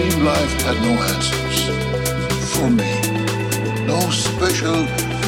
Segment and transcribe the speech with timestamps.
[0.00, 1.60] seemed life had no answers
[2.52, 2.92] for me,
[3.86, 4.80] no special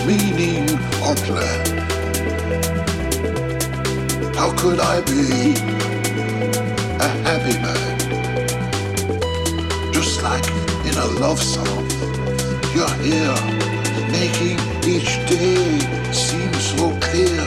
[0.06, 0.64] meaning
[1.04, 1.61] or plan.
[4.38, 5.54] How could I be
[7.06, 7.92] a happy man?
[9.92, 10.46] Just like
[10.88, 11.85] in a love song,
[12.74, 13.40] you're here
[14.18, 14.58] making
[14.94, 15.80] each day
[16.12, 17.44] seem so clear.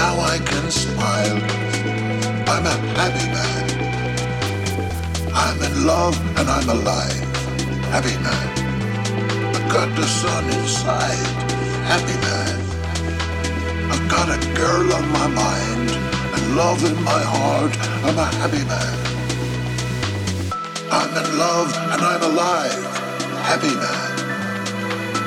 [0.00, 1.38] Now I can smile.
[2.52, 3.49] I'm a happy man.
[5.42, 7.28] I'm in love and I'm alive.
[7.94, 8.48] Happy man.
[9.56, 11.26] I've got the sun inside.
[11.92, 12.56] Happy man.
[13.90, 15.90] I've got a girl on my mind
[16.34, 17.72] and love in my heart.
[18.06, 18.96] I'm a happy man.
[20.92, 22.84] I'm in love and I'm alive.
[23.50, 24.10] Happy man.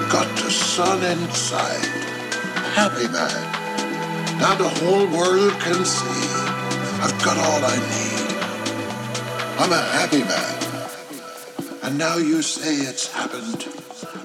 [0.09, 1.85] Got the sun inside.
[2.77, 3.41] Happy man.
[4.39, 6.27] Now the whole world can see
[7.01, 8.12] I've got all I need.
[9.63, 10.89] I'm a happy man.
[11.83, 13.61] And now you say it's happened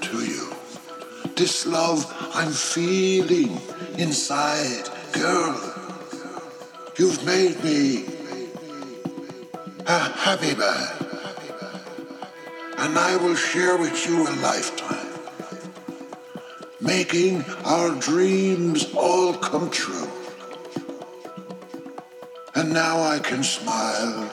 [0.01, 0.51] to you.
[1.37, 3.61] This love I'm feeling
[3.97, 5.55] inside, girl.
[6.97, 8.03] You've made me
[9.87, 10.91] a happy man.
[12.77, 15.07] And I will share with you a lifetime
[16.81, 20.11] making our dreams all come true.
[22.55, 24.28] And now I can smile.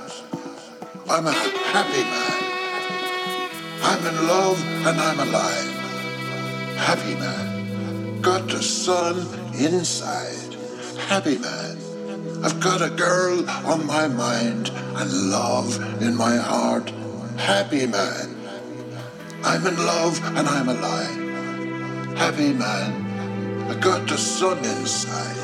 [1.09, 2.43] I'm a happy man.
[3.83, 6.77] I'm in love and I'm alive.
[6.77, 8.21] Happy man.
[8.23, 9.17] Got the sun
[9.59, 10.55] inside.
[11.09, 11.79] Happy man.
[12.45, 16.91] I've got a girl on my mind and love in my heart.
[17.37, 18.37] Happy man.
[19.45, 21.27] I'm in love and I'm alive
[22.17, 23.71] happy man.
[23.71, 25.37] I got the sun inside.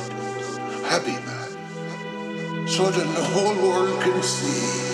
[0.84, 2.66] Happy man.
[2.66, 4.91] So that the whole world can see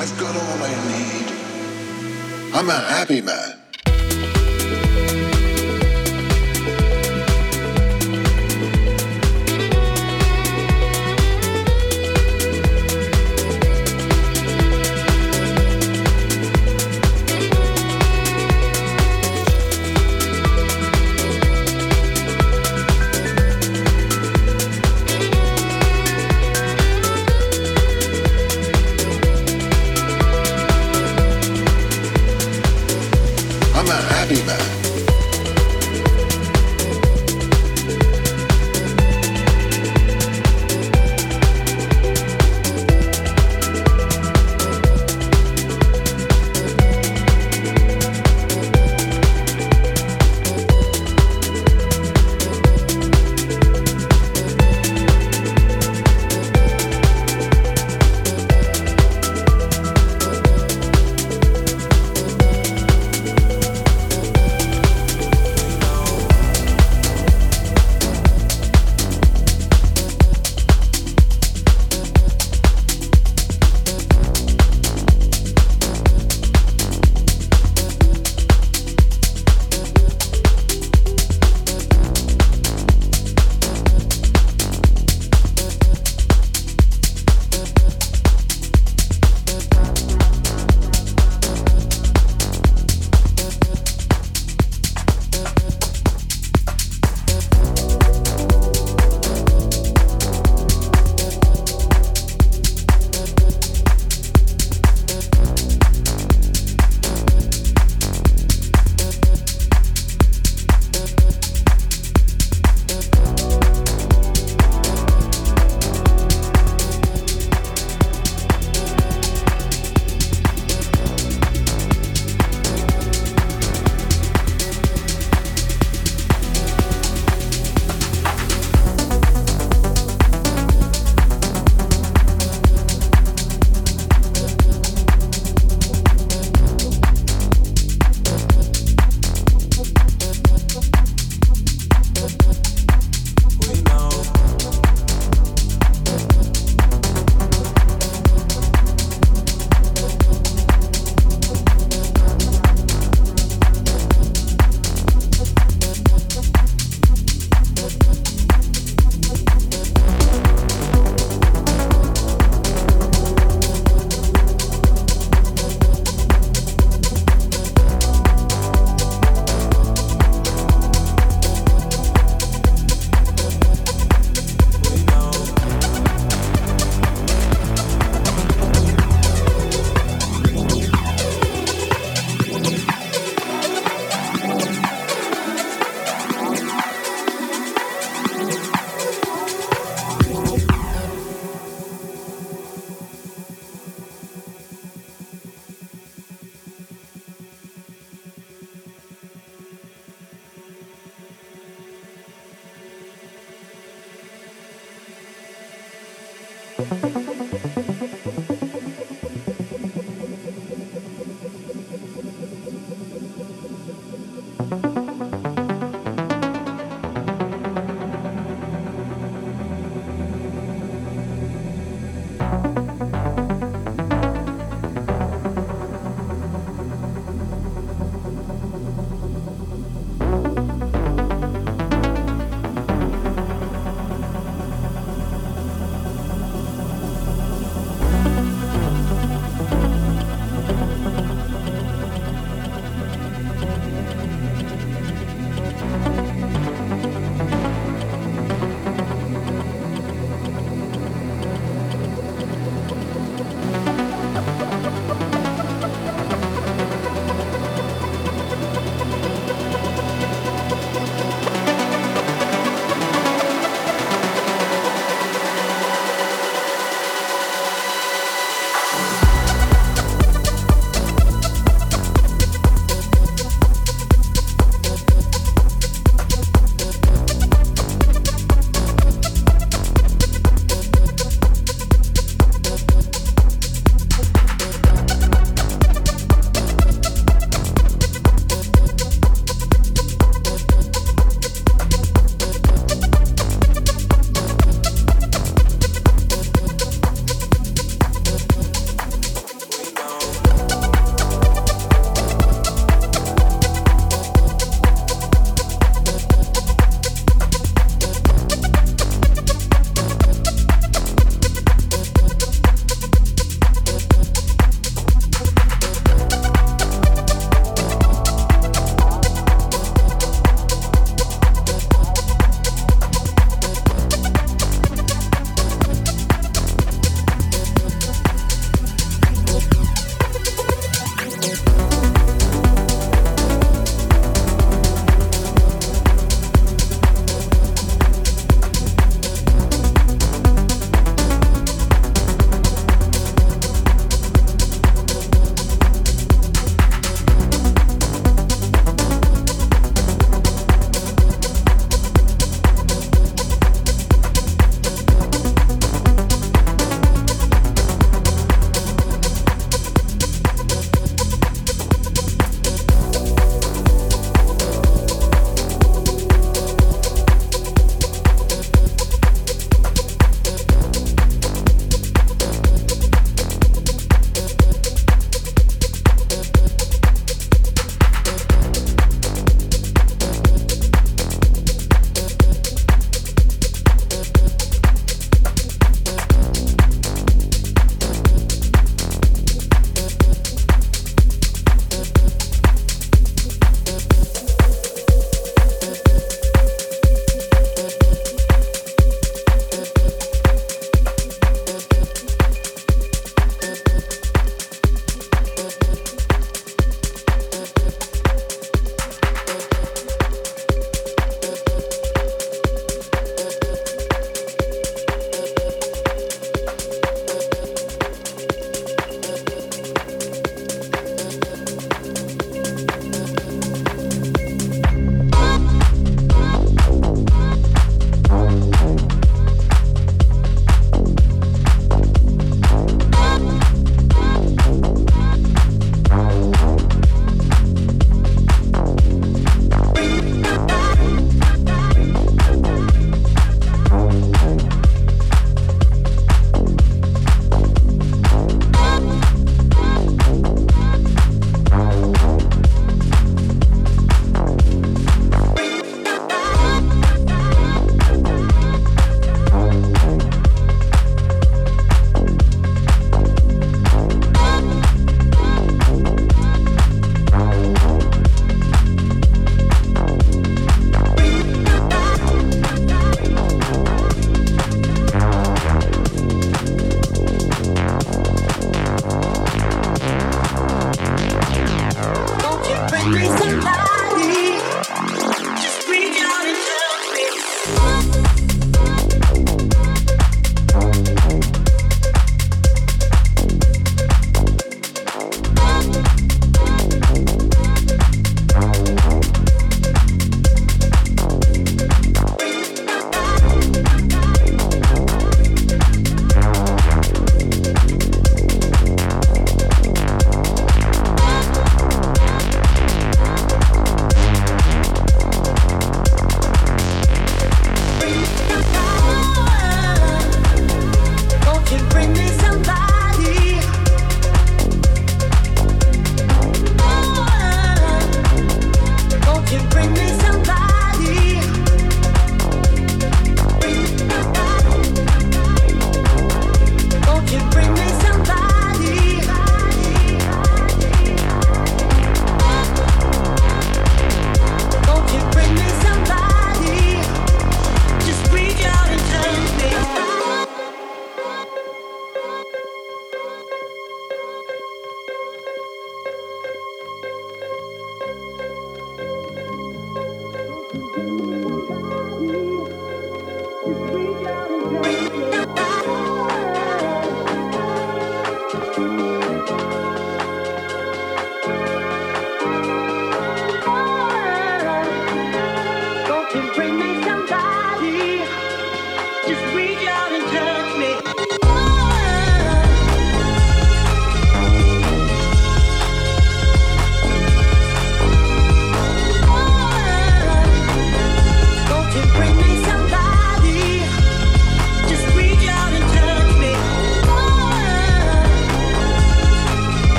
[0.00, 2.54] I've got all I need.
[2.54, 3.59] I'm a happy man.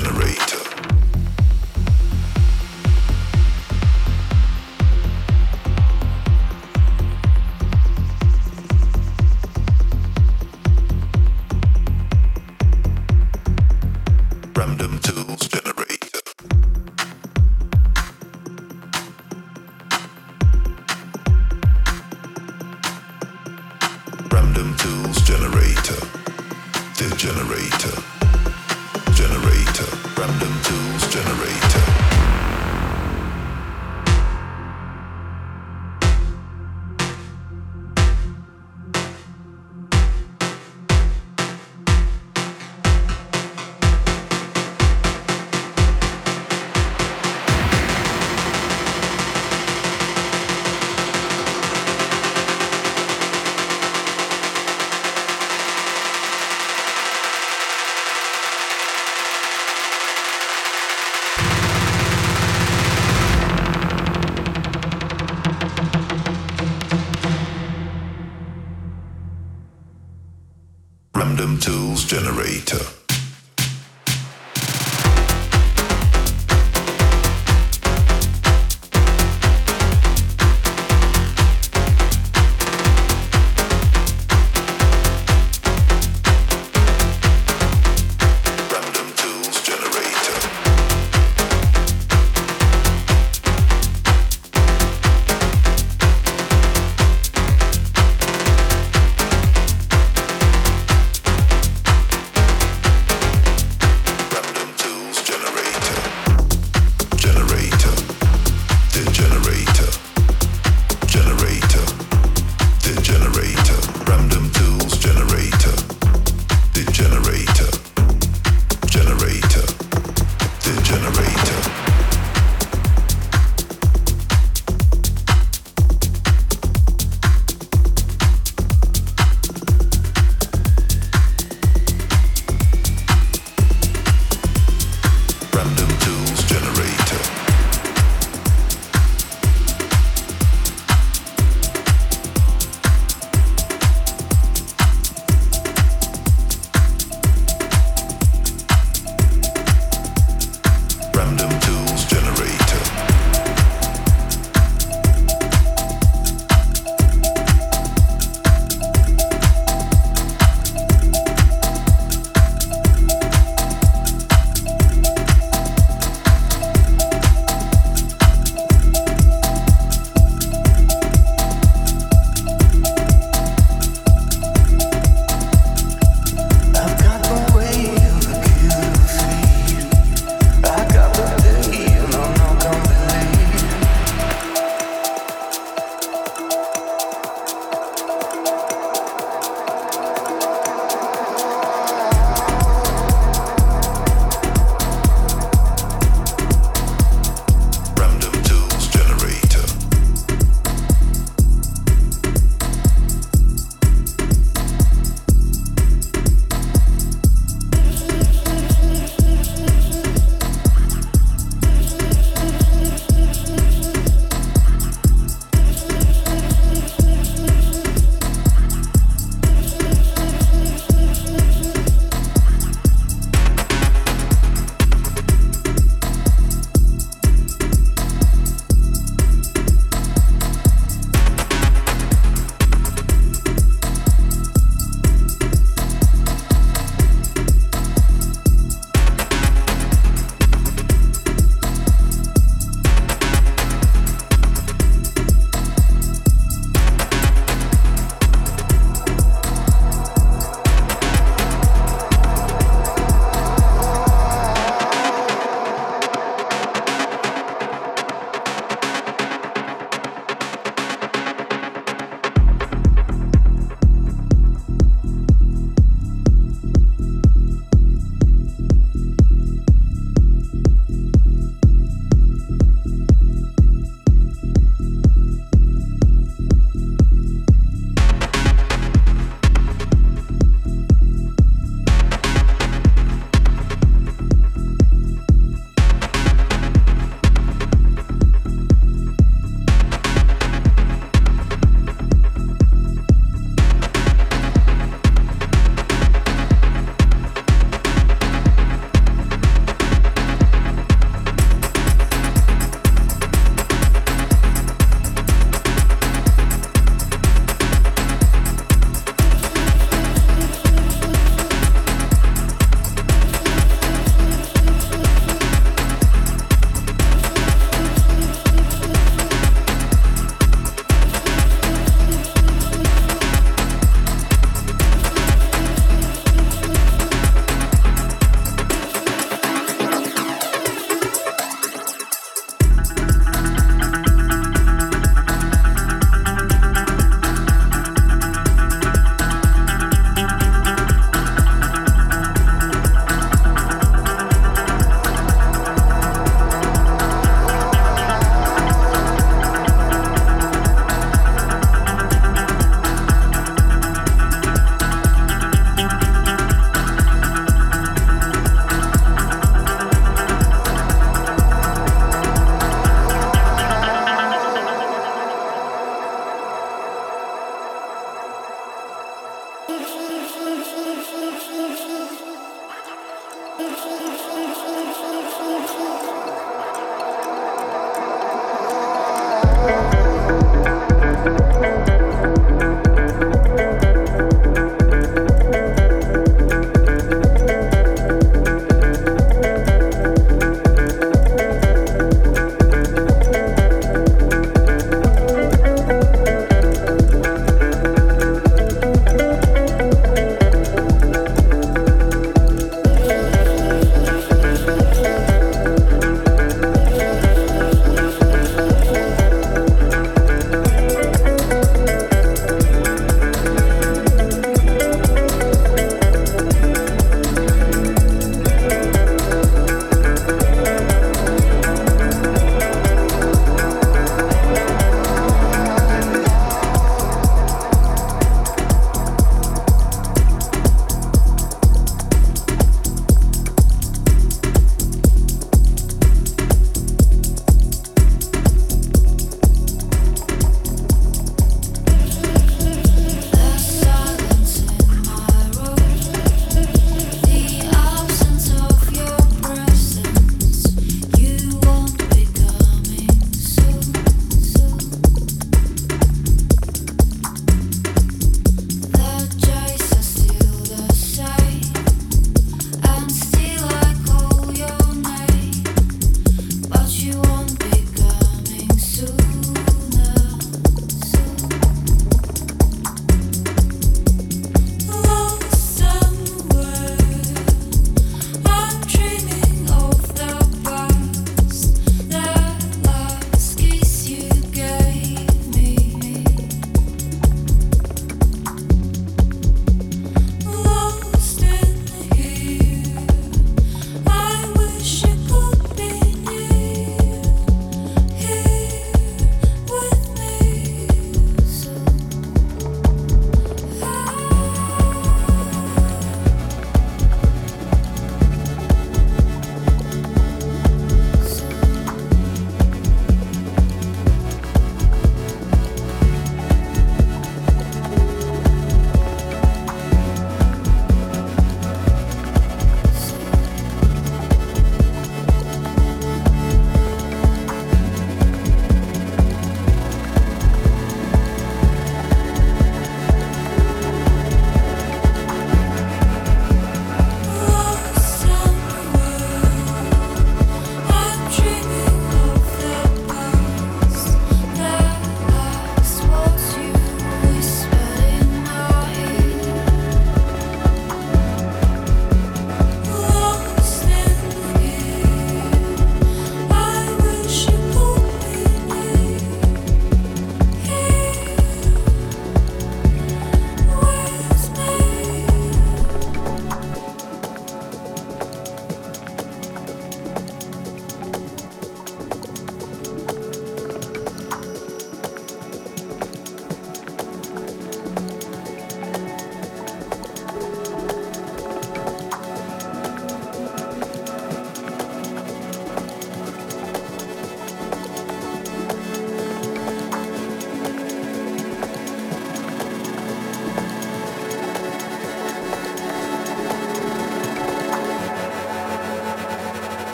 [0.00, 0.47] Generator,